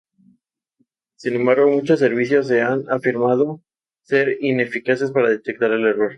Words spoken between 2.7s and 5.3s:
afirmado ser ineficaces para